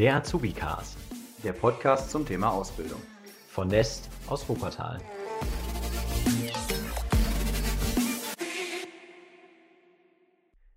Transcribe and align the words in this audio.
Der 0.00 0.16
Azubi-Cast. 0.16 0.96
Der 1.44 1.52
Podcast 1.52 2.10
zum 2.10 2.24
Thema 2.24 2.50
Ausbildung. 2.50 3.02
Von 3.48 3.68
Nest 3.68 4.08
aus 4.28 4.48
Wuppertal. 4.48 4.98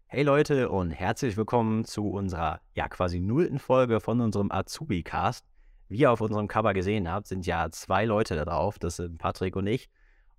Hey 0.07 0.23
Leute 0.23 0.70
und 0.70 0.91
herzlich 0.91 1.38
willkommen 1.38 1.86
zu 1.86 2.09
unserer 2.09 2.59
ja 2.75 2.89
quasi 2.89 3.21
nullten 3.21 3.59
Folge 3.59 4.02
von 4.02 4.20
unserem 4.20 4.52
Azubi-Cast. 4.52 5.46
Wie 5.88 6.00
ihr 6.00 6.12
auf 6.12 6.20
unserem 6.20 6.50
Cover 6.50 6.74
gesehen 6.74 7.10
habt, 7.10 7.28
sind 7.28 7.46
ja 7.46 7.71
zwei 7.71 8.04
Leute 8.04 8.36
da 8.36 8.44
drauf. 8.44 8.78
Das 8.78 8.98
sind 8.98 9.20
Patrick 9.20 9.55
und 9.55 9.68
ich. 9.68 9.90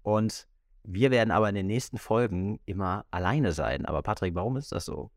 Und 0.03 0.47
wir 0.83 1.11
werden 1.11 1.31
aber 1.31 1.49
in 1.49 1.55
den 1.55 1.69
nächsten 1.69 1.97
Folgen 1.97 2.61
immer 2.67 3.07
alleine 3.11 3.53
sein. 3.53 3.87
Aber 3.87 4.03
Patrick, 4.03 4.35
warum 4.35 4.59
ist 4.59 4.73
das 4.73 4.85
so? 4.85 5.11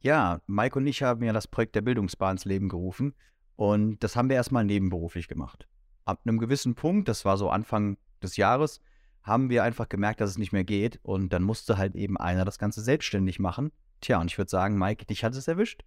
Ja, 0.00 0.40
Mike 0.46 0.78
und 0.78 0.86
ich 0.86 1.02
haben 1.02 1.24
ja 1.24 1.32
das 1.32 1.48
Projekt 1.48 1.74
der 1.74 1.80
Bildungsbahn 1.80 2.32
ins 2.32 2.44
Leben 2.44 2.68
gerufen 2.68 3.14
und 3.56 3.98
das 4.00 4.16
haben 4.16 4.28
wir 4.28 4.36
erstmal 4.36 4.64
nebenberuflich 4.64 5.28
gemacht. 5.28 5.66
Ab 6.04 6.20
einem 6.24 6.38
gewissen 6.38 6.74
Punkt, 6.74 7.08
das 7.08 7.24
war 7.24 7.36
so 7.36 7.50
Anfang 7.50 7.96
des 8.22 8.36
Jahres, 8.36 8.80
haben 9.22 9.50
wir 9.50 9.64
einfach 9.64 9.88
gemerkt, 9.88 10.20
dass 10.20 10.30
es 10.30 10.38
nicht 10.38 10.52
mehr 10.52 10.64
geht 10.64 11.00
und 11.02 11.32
dann 11.32 11.42
musste 11.42 11.78
halt 11.78 11.96
eben 11.96 12.16
einer 12.16 12.44
das 12.44 12.58
Ganze 12.58 12.80
selbstständig 12.80 13.40
machen. 13.40 13.72
Tja, 14.00 14.20
und 14.20 14.30
ich 14.30 14.38
würde 14.38 14.50
sagen, 14.50 14.78
Mike, 14.78 15.06
dich 15.06 15.24
hat 15.24 15.34
es 15.34 15.48
erwischt? 15.48 15.82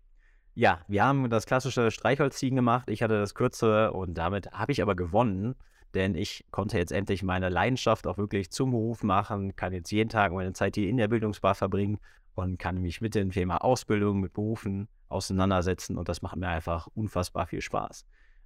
Ja, 0.55 0.82
wir 0.88 1.04
haben 1.05 1.30
das 1.30 1.46
klassische 1.46 1.91
Streichholzziehen 1.91 2.55
gemacht. 2.55 2.90
Ich 2.90 3.02
hatte 3.02 3.18
das 3.20 3.35
kürzere 3.35 3.94
und 3.94 4.16
damit 4.16 4.52
habe 4.52 4.73
ich 4.73 4.82
aber 4.82 4.96
gewonnen, 4.96 5.55
denn 5.94 6.16
ich 6.16 6.46
konnte 6.52 6.77
jetzt 6.77 6.91
endlich 6.91 7.23
meine 7.23 7.49
Leidenschaft 7.49 8.07
auch 8.07 8.18
wirklich 8.18 8.52
zum 8.52 8.71
Beruf 8.71 9.04
machen, 9.04 9.55
kann 9.55 9.71
jetzt 9.71 9.91
jeden 9.91 10.10
Tag 10.10 10.34
meine 10.34 10.54
Zeit 10.54 10.76
hier 10.76 10.90
in 10.90 10.98
der 10.98 11.07
Bildungsbar 11.07 11.55
verbringen 11.55 11.99
und 12.39 12.57
kann 12.57 12.81
mich 12.81 13.02
mit 13.02 13.16
dem 13.16 13.31
Thema 13.31 13.57
Ausbildung, 13.57 14.20
mit 14.20 14.34
Berufen 14.34 14.88
auseinandersetzen 15.09 15.98
und 15.98 16.09
das 16.09 16.21
macht 16.21 16.37
mir 16.37 16.48
einfach 16.48 16.87
unfassbar 16.93 17.48
viel 17.48 17.62
Spaß. 17.62 18.05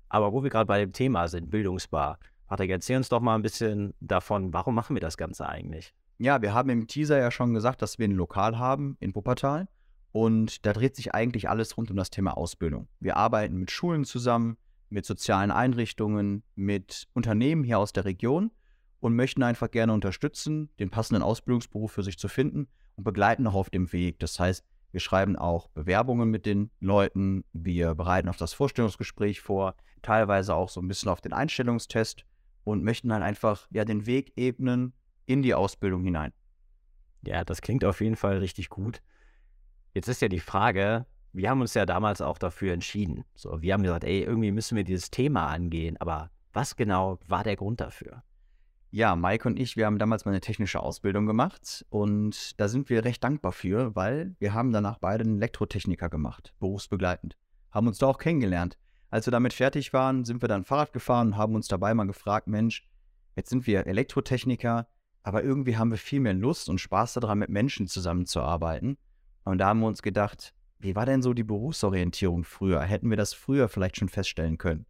Aber 0.10 0.34
wo 0.34 0.44
wir 0.44 0.50
gerade 0.50 0.66
bei 0.66 0.80
dem 0.80 0.94
Thema 0.94 1.28
sind, 1.28 1.50
Bildungsbar, 1.50 2.20
Patrick, 2.48 2.72
erzähl 2.72 2.98
uns 2.98 3.10
doch 3.10 3.22
mal 3.22 3.36
ein 3.36 3.42
bisschen 3.42 3.94
davon, 4.00 4.54
warum 4.54 4.76
machen 4.76 4.96
wir 4.96 5.02
das 5.02 5.18
Ganze 5.18 5.48
eigentlich? 5.48 5.94
Ja, 6.18 6.42
wir 6.42 6.54
haben 6.54 6.70
im 6.70 6.88
Teaser 6.88 7.18
ja 7.18 7.32
schon 7.32 7.54
gesagt, 7.54 7.82
dass 7.82 8.00
wir 8.00 8.08
ein 8.08 8.12
Lokal 8.12 8.58
haben 8.58 8.98
in 9.00 9.16
Wuppertal 9.16 9.68
und 10.12 10.66
da 10.66 10.74
dreht 10.74 10.96
sich 10.96 11.14
eigentlich 11.14 11.50
alles 11.50 11.78
rund 11.78 11.90
um 11.90 11.98
das 11.98 12.10
Thema 12.10 12.38
Ausbildung. 12.38 12.88
Wir 13.00 13.18
arbeiten 13.18 13.58
mit 13.58 13.72
Schulen 13.72 14.06
zusammen, 14.06 14.58
mit 14.90 15.06
sozialen 15.06 15.52
Einrichtungen, 15.52 16.44
mit 16.56 17.08
Unternehmen 17.14 17.64
hier 17.64 17.80
aus 17.80 17.94
der 17.94 18.06
Region 18.06 18.52
und 19.00 19.16
möchten 19.16 19.44
einfach 19.44 19.72
gerne 19.72 19.94
unterstützen, 19.94 20.70
den 20.80 20.90
passenden 20.92 21.24
Ausbildungsberuf 21.24 21.92
für 21.92 22.04
sich 22.04 22.18
zu 22.18 22.28
finden 22.28 22.68
und 22.96 23.04
begleiten 23.04 23.48
auch 23.48 23.56
auf 23.56 23.70
dem 23.70 23.92
Weg. 23.92 24.20
Das 24.20 24.40
heißt, 24.40 24.64
wir 24.92 25.00
schreiben 25.00 25.36
auch 25.36 25.70
Bewerbungen 25.70 26.30
mit 26.30 26.46
den 26.46 26.70
Leuten, 26.80 27.44
wir 27.52 27.96
bereiten 27.96 28.30
auf 28.30 28.38
das 28.38 28.54
Vorstellungsgespräch 28.54 29.42
vor, 29.42 29.76
teilweise 30.02 30.54
auch 30.56 30.70
so 30.70 30.82
ein 30.82 30.88
bisschen 30.88 31.10
auf 31.10 31.22
den 31.22 31.34
Einstellungstest 31.34 32.26
und 32.64 32.84
möchten 32.84 33.10
dann 33.10 33.24
einfach 33.24 33.68
ja 33.72 33.86
den 33.86 34.06
Weg 34.06 34.34
ebnen 34.36 34.94
in 35.26 35.42
die 35.42 35.56
Ausbildung 35.56 36.04
hinein. 36.04 36.32
Ja, 37.26 37.44
das 37.44 37.62
klingt 37.62 37.84
auf 37.86 38.02
jeden 38.02 38.16
Fall 38.16 38.38
richtig 38.38 38.70
gut. 38.70 39.02
Jetzt 39.94 40.10
ist 40.10 40.22
ja 40.22 40.28
die 40.28 40.40
Frage, 40.40 41.06
wir 41.32 41.50
haben 41.50 41.62
uns 41.62 41.74
ja 41.74 41.86
damals 41.86 42.22
auch 42.22 42.38
dafür 42.38 42.74
entschieden. 42.74 43.26
So, 43.34 43.62
wir 43.62 43.74
haben 43.74 43.84
gesagt, 43.84 44.04
ey, 44.04 44.22
irgendwie 44.22 44.52
müssen 44.52 44.76
wir 44.76 44.84
dieses 44.84 45.10
Thema 45.10 45.48
angehen, 45.48 45.98
aber 46.00 46.30
was 46.52 46.76
genau 46.76 47.20
war 47.28 47.44
der 47.44 47.56
Grund 47.56 47.82
dafür? 47.82 48.24
Ja, 48.96 49.16
Mike 49.16 49.48
und 49.48 49.60
ich, 49.60 49.76
wir 49.76 49.88
haben 49.88 49.98
damals 49.98 50.24
mal 50.24 50.34
eine 50.34 50.40
technische 50.40 50.80
Ausbildung 50.80 51.26
gemacht 51.26 51.84
und 51.90 52.60
da 52.60 52.68
sind 52.68 52.92
wir 52.92 53.04
recht 53.04 53.24
dankbar 53.24 53.52
für, 53.52 53.96
weil 53.96 54.36
wir 54.38 54.54
haben 54.54 54.72
danach 54.72 55.00
beide 55.00 55.24
einen 55.24 55.38
Elektrotechniker 55.38 56.10
gemacht, 56.10 56.54
berufsbegleitend. 56.60 57.36
Haben 57.72 57.88
uns 57.88 57.98
da 57.98 58.06
auch 58.06 58.20
kennengelernt. 58.20 58.78
Als 59.10 59.26
wir 59.26 59.32
damit 59.32 59.54
fertig 59.54 59.94
waren, 59.94 60.26
sind 60.26 60.44
wir 60.44 60.48
dann 60.48 60.64
Fahrrad 60.64 60.94
gefahren 60.94 61.30
und 61.30 61.38
haben 61.38 61.56
uns 61.56 61.68
dabei 61.68 61.96
mal 61.96 62.06
gefragt, 62.06 62.46
Mensch, 62.46 62.88
jetzt 63.36 63.50
sind 63.50 63.66
wir 63.66 63.88
Elektrotechniker, 63.88 64.88
aber 65.24 65.44
irgendwie 65.44 65.76
haben 65.76 65.90
wir 65.90 65.98
viel 65.98 66.20
mehr 66.20 66.36
Lust 66.36 66.70
und 66.70 66.78
Spaß 66.78 67.14
daran, 67.14 67.40
mit 67.40 67.50
Menschen 67.50 67.88
zusammenzuarbeiten. 67.88 69.00
Und 69.44 69.58
da 69.58 69.70
haben 69.70 69.80
wir 69.80 69.88
uns 69.88 70.04
gedacht, 70.04 70.54
wie 70.78 70.96
war 70.96 71.08
denn 71.08 71.24
so 71.24 71.34
die 71.34 71.44
Berufsorientierung 71.44 72.44
früher? 72.44 72.82
Hätten 72.82 73.10
wir 73.10 73.18
das 73.18 73.34
früher 73.34 73.70
vielleicht 73.70 73.98
schon 73.98 74.10
feststellen 74.10 74.60
können? 74.60 74.86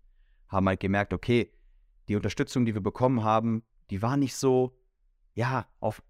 Haben 0.49 0.67
halt 0.67 0.81
gemerkt, 0.81 1.13
okay, 1.13 1.53
die 2.09 2.17
Unterstützung, 2.17 2.65
die 2.65 2.73
wir 2.73 2.83
bekommen 2.83 3.23
haben, 3.23 3.63
die 3.93 4.01
war 4.01 4.17
nicht 4.17 4.35
so, 4.35 4.75
ja, 5.35 5.67
auf, 5.79 6.01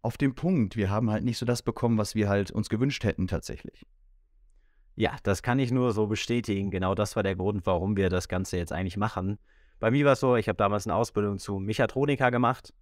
auf 0.00 0.16
dem 0.16 0.36
Punkt. 0.36 0.76
Wir 0.76 0.90
haben 0.90 1.10
halt 1.10 1.24
nicht 1.24 1.38
so 1.38 1.44
das 1.44 1.60
bekommen, 1.60 1.98
was 1.98 2.14
wir 2.14 2.28
halt 2.28 2.52
uns 2.52 2.68
gewünscht 2.68 3.02
hätten 3.02 3.26
tatsächlich. 3.26 3.84
Ja, 4.94 5.16
das 5.24 5.42
kann 5.42 5.58
ich 5.58 5.72
nur 5.72 5.90
so 5.90 6.06
bestätigen. 6.06 6.70
Genau 6.70 6.94
das 6.94 7.16
war 7.16 7.24
der 7.24 7.34
Grund, 7.34 7.66
warum 7.66 7.96
wir 7.96 8.10
das 8.10 8.28
Ganze 8.28 8.58
jetzt 8.58 8.72
eigentlich 8.72 8.96
machen. 8.96 9.40
Bei 9.80 9.90
mir 9.90 10.04
war 10.04 10.12
es 10.12 10.20
so, 10.20 10.36
ich 10.36 10.46
habe 10.46 10.56
damals 10.56 10.86
eine 10.86 10.94
Ausbildung 10.94 11.40
zum 11.40 11.64
Mechatroniker 11.64 12.30
gemacht, 12.30 12.72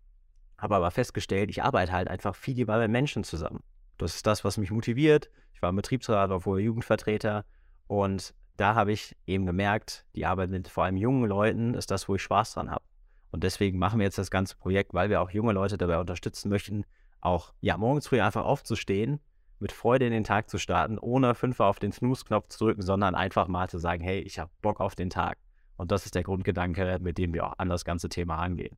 habe 0.59 0.76
aber 0.76 0.91
festgestellt, 0.91 1.49
ich 1.49 1.62
arbeite 1.62 1.93
halt 1.93 2.09
einfach 2.09 2.37
viel 2.37 2.56
lieber 2.56 2.78
mit 2.81 2.91
Menschen 2.91 3.25
zusammen. 3.25 3.62
Das 3.97 4.15
ist 4.15 4.26
das, 4.26 4.44
was 4.44 4.59
mich 4.59 4.70
motiviert. 4.70 5.31
Ich 5.54 5.62
war 5.62 5.70
im 5.70 5.76
Betriebsrat, 5.76 6.28
war 6.28 6.41
vorher 6.41 6.66
Jugendvertreter 6.66 7.47
und 7.87 8.34
da 8.59 8.75
habe 8.75 8.93
ich 8.93 9.16
eben 9.26 9.47
gemerkt, 9.47 10.04
die 10.15 10.26
Arbeit 10.26 10.50
mit 10.50 10.69
vor 10.69 10.84
allem 10.84 10.99
jungen 10.99 11.26
Leuten 11.26 11.72
ist 11.72 11.91
das, 11.91 12.10
wo 12.10 12.16
ich 12.16 12.22
Spaß 12.22 12.53
dran 12.53 12.70
habe. 12.70 12.84
Und 13.30 13.44
deswegen 13.44 13.78
machen 13.78 13.98
wir 13.98 14.04
jetzt 14.04 14.18
das 14.18 14.30
ganze 14.30 14.56
Projekt, 14.56 14.94
weil 14.94 15.10
wir 15.10 15.20
auch 15.20 15.30
junge 15.30 15.52
Leute 15.52 15.78
dabei 15.78 15.98
unterstützen 15.98 16.48
möchten, 16.48 16.84
auch 17.20 17.52
ja, 17.60 17.76
morgens 17.76 18.08
früh 18.08 18.20
einfach 18.20 18.44
aufzustehen, 18.44 19.20
mit 19.58 19.72
Freude 19.72 20.06
in 20.06 20.12
den 20.12 20.24
Tag 20.24 20.48
zu 20.48 20.58
starten, 20.58 20.98
ohne 20.98 21.34
fünfmal 21.34 21.69
auf 21.69 21.78
den 21.78 21.92
Snooze-Knopf 21.92 22.48
zu 22.48 22.64
drücken, 22.64 22.82
sondern 22.82 23.14
einfach 23.14 23.46
mal 23.46 23.69
zu 23.69 23.78
sagen, 23.78 24.02
hey, 24.02 24.20
ich 24.20 24.38
habe 24.38 24.50
Bock 24.62 24.80
auf 24.80 24.94
den 24.94 25.10
Tag. 25.10 25.38
Und 25.76 25.92
das 25.92 26.06
ist 26.06 26.14
der 26.14 26.22
Grundgedanke, 26.22 26.98
mit 27.00 27.19
dem 27.19 27.34
wir 27.34 27.46
auch 27.46 27.54
an 27.58 27.69
das 27.69 27.84
ganze 27.84 28.08
Thema 28.08 28.36
angehen. 28.36 28.76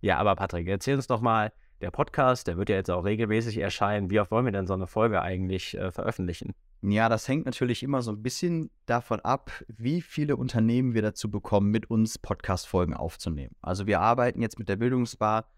Ja, 0.00 0.18
aber 0.18 0.34
Patrick, 0.36 0.68
erzähl 0.68 0.94
uns 0.94 1.06
doch 1.06 1.20
mal, 1.20 1.52
der 1.80 1.90
Podcast, 1.90 2.46
der 2.46 2.56
wird 2.56 2.68
ja 2.70 2.76
jetzt 2.76 2.90
auch 2.90 3.04
regelmäßig 3.04 3.58
erscheinen. 3.58 4.10
Wie 4.10 4.20
oft 4.20 4.30
wollen 4.30 4.44
wir 4.44 4.52
denn 4.52 4.66
so 4.66 4.74
eine 4.74 4.86
Folge 4.86 5.22
eigentlich 5.22 5.76
äh, 5.76 5.90
veröffentlichen? 5.90 6.54
Ja, 6.80 7.08
das 7.08 7.26
hängt 7.26 7.44
natürlich 7.44 7.82
immer 7.82 8.02
so 8.02 8.12
ein 8.12 8.22
bisschen 8.22 8.70
davon 8.86 9.18
ab, 9.20 9.50
wie 9.66 10.00
viele 10.00 10.36
Unternehmen 10.36 10.94
wir 10.94 11.02
dazu 11.02 11.28
bekommen, 11.28 11.70
mit 11.70 11.90
uns 11.90 12.18
Podcast-Folgen 12.18 12.94
aufzunehmen. 12.94 13.56
Also 13.60 13.86
wir 13.86 14.00
arbeiten 14.00 14.40
jetzt 14.40 14.60
mit 14.60 14.68
der 14.68 14.76
Bildungsbar 14.76 15.50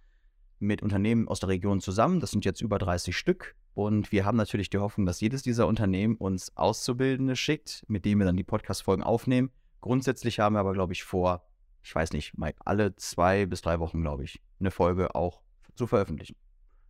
mit 0.60 0.82
Unternehmen 0.82 1.28
aus 1.28 1.41
der 1.41 1.50
Region 1.50 1.80
zusammen. 1.80 2.20
Das 2.20 2.30
sind 2.30 2.44
jetzt 2.44 2.62
über 2.62 2.78
30 2.78 3.16
Stück. 3.16 3.54
Und 3.75 4.12
wir 4.12 4.25
haben 4.25 4.36
natürlich 4.36 4.70
die 4.70 4.78
Hoffnung, 4.78 5.06
dass 5.06 5.20
jedes 5.20 5.42
dieser 5.42 5.66
Unternehmen 5.66 6.16
uns 6.16 6.56
Auszubildende 6.56 7.36
schickt, 7.36 7.84
mit 7.88 8.04
denen 8.04 8.20
wir 8.20 8.26
dann 8.26 8.36
die 8.36 8.44
Podcast-Folgen 8.44 9.03
aufnehmen. 9.03 9.50
Grundsätzlich 9.80 10.41
haben 10.41 10.54
wir 10.54 10.60
aber, 10.60 10.72
glaube 10.72 10.92
ich, 10.92 11.04
vor, 11.04 11.47
ich 11.82 11.94
weiß 11.94 12.12
nicht, 12.12 12.34
alle 12.64 12.97
zwei 12.97 13.47
bis 13.47 13.62
drei 13.62 13.78
Wochen, 13.78 14.00
glaube 14.03 14.25
ich, 14.25 14.41
eine 14.59 14.70
Folge 14.70 15.14
auch 15.14 15.41
zu 15.75 15.86
veröffentlichen. 15.86 16.36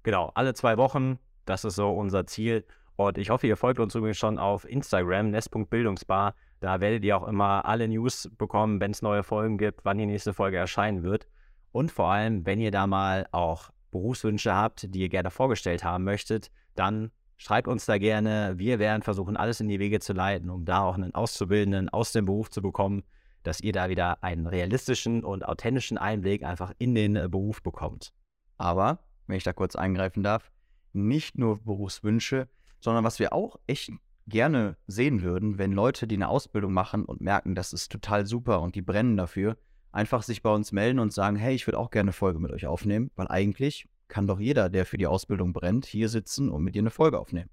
Genau, 0.03 0.31
alle 0.35 0.55
zwei 0.55 0.77
Wochen. 0.77 1.19
Das 1.45 1.65
ist 1.65 1.77
so 1.77 1.91
unser 1.91 2.27
Ziel. 2.27 2.65
Und 3.01 3.17
ich 3.17 3.31
hoffe, 3.31 3.47
ihr 3.47 3.57
folgt 3.57 3.81
uns 3.81 3.95
übrigens 3.95 4.19
schon 4.19 4.39
auf 4.39 4.69
Instagram, 4.69 5.31
nest.bildungsbar. 5.31 6.35
Da 6.61 6.81
werdet 6.83 7.03
ihr 7.03 7.17
auch 7.17 7.27
immer 7.27 7.65
alle 7.65 7.89
News 7.89 8.29
bekommen, 8.37 8.79
wenn 8.79 8.91
es 8.91 9.01
neue 9.01 9.23
Folgen 9.23 9.57
gibt, 9.57 9.87
wann 9.87 9.97
die 9.97 10.05
nächste 10.05 10.35
Folge 10.35 10.59
erscheinen 10.59 11.03
wird. 11.03 11.27
Und 11.73 11.91
vor 11.91 12.11
allem, 12.11 12.45
wenn 12.45 12.61
ihr 12.61 12.71
da 12.71 12.87
mal 12.87 13.27
auch 13.33 13.71
Berufswünsche 13.91 14.55
habt, 14.55 14.95
die 14.95 15.01
ihr 15.01 15.09
gerne 15.09 15.31
vorgestellt 15.31 15.83
haben 15.83 16.05
möchtet, 16.05 16.51
dann 16.75 17.11
schreibt 17.39 17.69
uns 17.69 17.87
da 17.87 17.97
gerne. 17.97 18.59
Wir 18.59 18.79
werden 18.79 19.01
versuchen, 19.01 19.39
alles 19.39 19.63
in 19.63 19.69
die 19.69 19.79
Wege 19.79 20.01
zu 20.01 20.13
leiten, 20.13 20.51
um 20.51 20.67
da 20.67 20.83
auch 20.83 20.97
einen 20.97 21.15
Auszubildenden 21.15 21.89
aus 21.89 22.13
dem 22.13 22.27
Beruf 22.27 22.51
zu 22.51 22.61
bekommen, 22.61 23.03
dass 23.45 23.63
ihr 23.63 23.73
da 23.73 23.89
wieder 23.89 24.23
einen 24.23 24.47
realistischen 24.47 25.25
und 25.25 25.47
authentischen 25.47 25.97
Einblick 25.97 26.43
einfach 26.43 26.75
in 26.77 26.95
den 26.95 27.17
äh, 27.17 27.29
Beruf 27.31 27.63
bekommt. 27.63 28.13
Aber, 28.59 28.99
wenn 29.27 29.39
ich 29.39 29.45
da 29.45 29.55
kurz 29.55 29.75
eingreifen 29.75 30.23
darf, 30.23 30.53
nicht 30.93 31.39
nur 31.39 31.65
Berufswünsche, 31.65 32.47
sondern 32.81 33.05
was 33.05 33.19
wir 33.19 33.33
auch 33.33 33.59
echt 33.67 33.91
gerne 34.27 34.77
sehen 34.87 35.23
würden, 35.23 35.59
wenn 35.59 35.73
Leute, 35.73 36.07
die 36.07 36.15
eine 36.15 36.29
Ausbildung 36.29 36.73
machen 36.73 37.05
und 37.05 37.21
merken, 37.21 37.55
das 37.55 37.73
ist 37.73 37.91
total 37.91 38.27
super 38.27 38.61
und 38.61 38.75
die 38.75 38.83
brennen 38.83 39.17
dafür, 39.17 39.57
einfach 39.93 40.23
sich 40.23 40.43
bei 40.43 40.53
uns 40.53 40.73
melden 40.73 40.99
und 40.99 41.13
sagen, 41.13 41.37
hey, 41.37 41.55
ich 41.55 41.67
würde 41.67 41.79
auch 41.79 41.91
gerne 41.91 42.09
eine 42.09 42.13
Folge 42.13 42.39
mit 42.39 42.53
euch 42.53 42.67
aufnehmen, 42.67 43.11
weil 43.17 43.29
eigentlich 43.29 43.89
kann 44.09 44.27
doch 44.27 44.41
jeder, 44.41 44.69
der 44.69 44.87
für 44.87 44.99
die 44.99 45.07
Ausbildung 45.07 45.53
brennt, 45.53 45.87
hier 45.87 46.09
sitzen 46.09 46.49
und 46.49 46.63
mit 46.63 46.75
dir 46.75 46.83
eine 46.83 46.91
Folge 46.91 47.19
aufnehmen. 47.19 47.51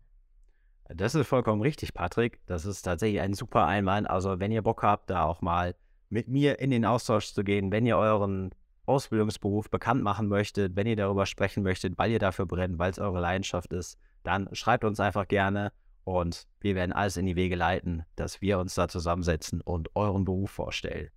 Das 0.90 1.16
ist 1.16 1.28
vollkommen 1.28 1.62
richtig, 1.62 1.94
Patrick. 1.94 2.40
Das 2.46 2.66
ist 2.66 2.84
tatsächlich 2.84 3.22
ein 3.22 3.34
super 3.34 3.66
Einwand. 3.66 4.10
Also, 4.10 4.40
wenn 4.40 4.52
ihr 4.52 4.62
Bock 4.62 4.84
habt, 4.84 5.10
da 5.10 5.24
auch 5.24 5.42
mal 5.42 5.76
mit 6.10 6.30
mir 6.30 6.60
in 6.60 6.72
den 6.72 6.86
Austausch 6.86 7.34
zu 7.34 7.44
gehen, 7.44 7.72
wenn 7.72 7.86
ihr 7.86 7.98
euren 7.98 8.52
Ausbildungsberuf 8.88 9.70
bekannt 9.70 10.04
machen 10.04 10.28
möchtet, 10.28 10.76
wenn 10.76 10.88
ihr 10.88 10.96
darüber 10.96 11.26
sprechen 11.26 11.64
möchtet, 11.64 11.98
weil 11.98 12.12
ihr 12.12 12.20
dafür 12.20 12.46
brennt, 12.46 12.80
weil 12.80 12.92
es 12.92 13.00
eure 13.00 13.20
Leidenschaft 13.20 13.74
ist, 13.74 13.98
dann 14.24 14.50
schreibt 14.54 14.84
uns 14.84 15.00
einfach 15.00 15.28
gerne 15.28 15.72
und 16.04 16.48
wir 16.62 16.76
werden 16.76 16.94
alles 16.94 17.18
in 17.18 17.26
die 17.26 17.36
Wege 17.36 17.56
leiten, 17.56 18.04
dass 18.16 18.42
wir 18.42 18.60
uns 18.60 18.76
da 18.76 18.88
zusammensetzen 18.88 19.62
und 19.62 19.96
euren 19.96 20.24
Beruf 20.24 20.52
vorstellen. 20.52 21.10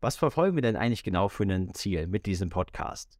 Was 0.00 0.16
verfolgen 0.16 0.56
wir 0.56 0.62
denn 0.62 0.76
eigentlich 0.76 1.04
genau 1.04 1.28
für 1.28 1.44
ein 1.44 1.74
Ziel 1.74 2.06
mit 2.06 2.26
diesem 2.26 2.48
Podcast? 2.50 3.18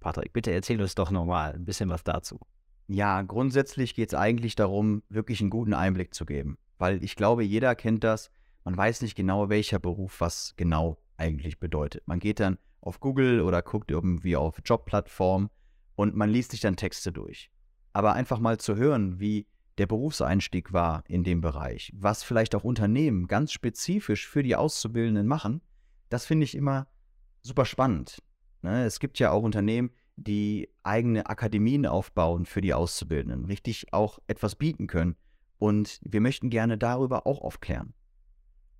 Patrick, 0.00 0.32
bitte 0.32 0.52
erzähl 0.52 0.80
uns 0.80 0.94
doch 0.94 1.10
nochmal 1.10 1.54
ein 1.54 1.64
bisschen 1.64 1.88
was 1.88 2.04
dazu. 2.04 2.40
Ja, 2.88 3.22
grundsätzlich 3.22 3.94
geht 3.94 4.10
es 4.10 4.14
eigentlich 4.14 4.54
darum, 4.54 5.02
wirklich 5.08 5.40
einen 5.40 5.50
guten 5.50 5.74
Einblick 5.74 6.14
zu 6.14 6.26
geben. 6.26 6.58
Weil 6.78 7.02
ich 7.02 7.16
glaube, 7.16 7.42
jeder 7.42 7.74
kennt 7.74 8.04
das. 8.04 8.30
man 8.64 8.76
weiß 8.76 9.02
nicht 9.02 9.14
genau, 9.14 9.48
welcher 9.48 9.78
Beruf 9.78 10.20
was 10.20 10.54
genau 10.56 10.98
eigentlich 11.16 11.58
bedeutet. 11.58 12.06
Man 12.06 12.18
geht 12.18 12.40
dann 12.40 12.58
auf 12.86 13.00
Google 13.00 13.40
oder 13.40 13.62
guckt 13.62 13.90
irgendwie 13.90 14.36
auf 14.36 14.60
Jobplattformen 14.64 15.50
und 15.96 16.14
man 16.14 16.30
liest 16.30 16.52
sich 16.52 16.60
dann 16.60 16.76
Texte 16.76 17.12
durch. 17.12 17.50
Aber 17.92 18.12
einfach 18.12 18.38
mal 18.38 18.58
zu 18.58 18.76
hören, 18.76 19.18
wie 19.18 19.46
der 19.78 19.86
Berufseinstieg 19.86 20.72
war 20.72 21.02
in 21.08 21.24
dem 21.24 21.40
Bereich, 21.40 21.92
was 21.94 22.22
vielleicht 22.22 22.54
auch 22.54 22.64
Unternehmen 22.64 23.26
ganz 23.26 23.52
spezifisch 23.52 24.26
für 24.26 24.42
die 24.42 24.56
Auszubildenden 24.56 25.26
machen, 25.26 25.60
das 26.08 26.24
finde 26.24 26.44
ich 26.44 26.54
immer 26.54 26.86
super 27.42 27.64
spannend. 27.64 28.22
Ne? 28.62 28.84
Es 28.84 29.00
gibt 29.00 29.18
ja 29.18 29.30
auch 29.32 29.42
Unternehmen, 29.42 29.90
die 30.16 30.70
eigene 30.82 31.26
Akademien 31.26 31.86
aufbauen 31.86 32.46
für 32.46 32.62
die 32.62 32.72
Auszubildenden, 32.72 33.44
richtig 33.44 33.92
auch 33.92 34.18
etwas 34.28 34.54
bieten 34.54 34.86
können. 34.86 35.16
Und 35.58 36.00
wir 36.02 36.20
möchten 36.20 36.50
gerne 36.50 36.78
darüber 36.78 37.26
auch 37.26 37.40
aufklären. 37.40 37.94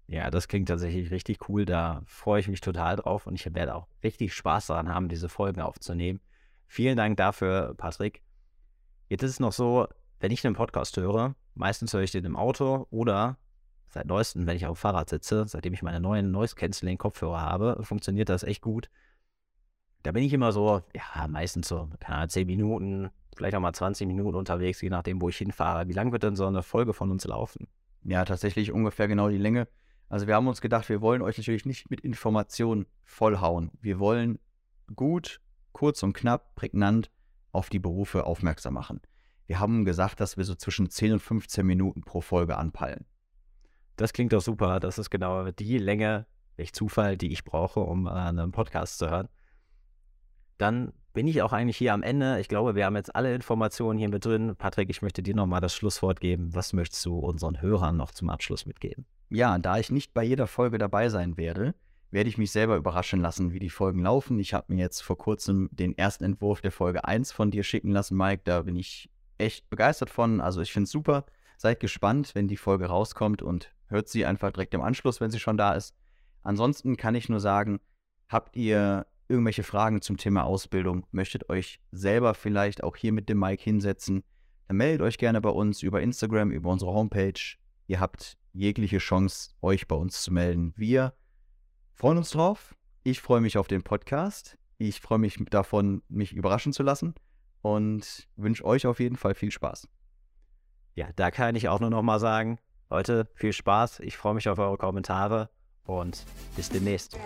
Ja, 0.08 0.30
das 0.30 0.46
klingt 0.46 0.68
tatsächlich 0.68 1.10
richtig 1.10 1.48
cool. 1.48 1.64
Da 1.64 2.02
freue 2.06 2.40
ich 2.40 2.48
mich 2.48 2.60
total 2.60 2.96
drauf 2.96 3.26
und 3.26 3.34
ich 3.34 3.54
werde 3.54 3.74
auch 3.74 3.88
richtig 4.04 4.34
Spaß 4.34 4.68
daran 4.68 4.88
haben, 4.88 5.08
diese 5.08 5.28
Folgen 5.28 5.60
aufzunehmen. 5.60 6.20
Vielen 6.68 6.96
Dank 6.96 7.16
dafür, 7.16 7.74
Patrick. 7.76 8.22
Jetzt 9.08 9.22
ist 9.22 9.32
es 9.32 9.40
noch 9.40 9.52
so, 9.52 9.88
wenn 10.20 10.32
ich 10.32 10.44
einen 10.46 10.54
Podcast 10.54 10.96
höre, 10.96 11.34
meistens 11.54 11.92
höre 11.92 12.02
ich 12.02 12.12
den 12.12 12.24
im 12.24 12.36
Auto 12.36 12.86
oder 12.90 13.38
seit 13.88 14.06
neuestem, 14.06 14.46
wenn 14.46 14.56
ich 14.56 14.66
auf 14.66 14.78
dem 14.78 14.80
Fahrrad 14.80 15.08
sitze, 15.08 15.44
seitdem 15.46 15.72
ich 15.72 15.82
meine 15.82 16.00
neuen 16.00 16.30
Noise 16.30 16.54
Canceling 16.54 16.98
Kopfhörer 16.98 17.40
habe, 17.40 17.78
funktioniert 17.82 18.28
das 18.28 18.42
echt 18.42 18.62
gut. 18.62 18.90
Da 20.02 20.12
bin 20.12 20.22
ich 20.22 20.32
immer 20.32 20.52
so, 20.52 20.82
ja, 20.94 21.26
meistens 21.28 21.68
so, 21.68 21.88
keine 21.98 22.18
Ahnung, 22.18 22.28
10 22.28 22.46
Minuten, 22.46 23.10
vielleicht 23.34 23.56
auch 23.56 23.60
mal 23.60 23.72
20 23.72 24.06
Minuten 24.06 24.36
unterwegs, 24.36 24.80
je 24.80 24.90
nachdem, 24.90 25.20
wo 25.20 25.28
ich 25.28 25.36
hinfahre. 25.36 25.88
Wie 25.88 25.92
lang 25.92 26.12
wird 26.12 26.22
denn 26.22 26.36
so 26.36 26.46
eine 26.46 26.62
Folge 26.62 26.92
von 26.92 27.10
uns 27.10 27.24
laufen? 27.24 27.68
Ja, 28.02 28.24
tatsächlich 28.24 28.70
ungefähr 28.70 29.08
genau 29.08 29.28
die 29.28 29.38
Länge. 29.38 29.66
Also 30.08 30.26
wir 30.26 30.34
haben 30.34 30.46
uns 30.46 30.60
gedacht, 30.60 30.88
wir 30.88 31.00
wollen 31.00 31.22
euch 31.22 31.38
natürlich 31.38 31.66
nicht 31.66 31.90
mit 31.90 32.00
Informationen 32.00 32.86
vollhauen. 33.02 33.70
Wir 33.80 33.98
wollen 33.98 34.38
gut, 34.94 35.40
kurz 35.72 36.02
und 36.02 36.12
knapp, 36.12 36.54
prägnant 36.54 37.10
auf 37.52 37.70
die 37.70 37.78
Berufe 37.78 38.24
aufmerksam 38.24 38.74
machen. 38.74 39.00
Wir 39.46 39.60
haben 39.60 39.84
gesagt, 39.84 40.20
dass 40.20 40.36
wir 40.36 40.44
so 40.44 40.54
zwischen 40.54 40.90
10 40.90 41.14
und 41.14 41.20
15 41.20 41.66
Minuten 41.66 42.02
pro 42.02 42.20
Folge 42.20 42.56
anpeilen. 42.56 43.04
Das 43.96 44.12
klingt 44.12 44.32
doch 44.32 44.42
super. 44.42 44.80
Das 44.80 44.98
ist 44.98 45.10
genau 45.10 45.50
die 45.50 45.78
Länge, 45.78 46.26
welch 46.56 46.72
Zufall, 46.72 47.16
die 47.16 47.32
ich 47.32 47.44
brauche, 47.44 47.80
um 47.80 48.06
äh, 48.06 48.10
einen 48.10 48.52
Podcast 48.52 48.98
zu 48.98 49.08
hören. 49.08 49.28
Dann 50.58 50.92
bin 51.16 51.26
ich 51.28 51.40
auch 51.40 51.54
eigentlich 51.54 51.78
hier 51.78 51.94
am 51.94 52.02
Ende. 52.02 52.38
Ich 52.40 52.48
glaube, 52.48 52.74
wir 52.74 52.84
haben 52.84 52.94
jetzt 52.94 53.16
alle 53.16 53.34
Informationen 53.34 53.98
hier 53.98 54.10
mit 54.10 54.26
drin. 54.26 54.54
Patrick, 54.54 54.90
ich 54.90 55.00
möchte 55.00 55.22
dir 55.22 55.34
nochmal 55.34 55.62
das 55.62 55.74
Schlusswort 55.74 56.20
geben. 56.20 56.54
Was 56.54 56.74
möchtest 56.74 57.06
du 57.06 57.18
unseren 57.18 57.62
Hörern 57.62 57.96
noch 57.96 58.10
zum 58.10 58.28
Abschluss 58.28 58.66
mitgeben? 58.66 59.06
Ja, 59.30 59.56
da 59.56 59.78
ich 59.78 59.90
nicht 59.90 60.12
bei 60.12 60.22
jeder 60.22 60.46
Folge 60.46 60.76
dabei 60.76 61.08
sein 61.08 61.38
werde, 61.38 61.74
werde 62.10 62.28
ich 62.28 62.36
mich 62.36 62.50
selber 62.50 62.76
überraschen 62.76 63.22
lassen, 63.22 63.54
wie 63.54 63.58
die 63.58 63.70
Folgen 63.70 64.02
laufen. 64.02 64.38
Ich 64.38 64.52
habe 64.52 64.74
mir 64.74 64.78
jetzt 64.82 65.00
vor 65.00 65.16
kurzem 65.16 65.70
den 65.72 65.96
ersten 65.96 66.22
Entwurf 66.22 66.60
der 66.60 66.70
Folge 66.70 67.06
1 67.06 67.32
von 67.32 67.50
dir 67.50 67.62
schicken 67.62 67.92
lassen, 67.92 68.14
Mike. 68.14 68.42
Da 68.44 68.60
bin 68.60 68.76
ich 68.76 69.08
echt 69.38 69.70
begeistert 69.70 70.10
von. 70.10 70.42
Also 70.42 70.60
ich 70.60 70.70
finde 70.70 70.84
es 70.84 70.90
super. 70.90 71.24
Seid 71.56 71.80
gespannt, 71.80 72.34
wenn 72.34 72.46
die 72.46 72.58
Folge 72.58 72.88
rauskommt 72.88 73.40
und 73.40 73.72
hört 73.86 74.10
sie 74.10 74.26
einfach 74.26 74.52
direkt 74.52 74.74
im 74.74 74.82
Anschluss, 74.82 75.22
wenn 75.22 75.30
sie 75.30 75.40
schon 75.40 75.56
da 75.56 75.72
ist. 75.72 75.94
Ansonsten 76.42 76.98
kann 76.98 77.14
ich 77.14 77.30
nur 77.30 77.40
sagen, 77.40 77.80
habt 78.28 78.54
ihr 78.54 79.06
irgendwelche 79.28 79.62
Fragen 79.62 80.02
zum 80.02 80.16
Thema 80.16 80.44
Ausbildung, 80.44 81.06
möchtet 81.10 81.48
euch 81.48 81.80
selber 81.92 82.34
vielleicht 82.34 82.82
auch 82.82 82.96
hier 82.96 83.12
mit 83.12 83.28
dem 83.28 83.38
Mike 83.38 83.62
hinsetzen, 83.62 84.22
dann 84.68 84.76
meldet 84.78 85.02
euch 85.02 85.18
gerne 85.18 85.40
bei 85.40 85.50
uns 85.50 85.82
über 85.82 86.00
Instagram, 86.00 86.50
über 86.50 86.70
unsere 86.70 86.92
Homepage. 86.92 87.40
Ihr 87.86 88.00
habt 88.00 88.36
jegliche 88.52 88.98
Chance, 88.98 89.50
euch 89.62 89.86
bei 89.86 89.96
uns 89.96 90.22
zu 90.22 90.32
melden. 90.32 90.72
Wir 90.76 91.14
freuen 91.94 92.18
uns 92.18 92.30
drauf. 92.30 92.74
Ich 93.04 93.20
freue 93.20 93.40
mich 93.40 93.58
auf 93.58 93.68
den 93.68 93.82
Podcast. 93.82 94.58
Ich 94.78 95.00
freue 95.00 95.18
mich 95.18 95.38
davon, 95.50 96.02
mich 96.08 96.32
überraschen 96.32 96.72
zu 96.72 96.82
lassen 96.82 97.14
und 97.62 98.28
wünsche 98.36 98.64
euch 98.64 98.86
auf 98.86 99.00
jeden 99.00 99.16
Fall 99.16 99.34
viel 99.34 99.50
Spaß. 99.50 99.88
Ja, 100.94 101.08
da 101.14 101.30
kann 101.30 101.54
ich 101.54 101.68
auch 101.68 101.80
nur 101.80 101.90
noch 101.90 102.02
mal 102.02 102.18
sagen, 102.18 102.58
Leute, 102.90 103.28
viel 103.34 103.52
Spaß. 103.52 104.00
Ich 104.00 104.16
freue 104.16 104.34
mich 104.34 104.48
auf 104.48 104.58
eure 104.58 104.78
Kommentare 104.78 105.50
und 105.84 106.24
bis 106.56 106.68
demnächst. 106.68 107.18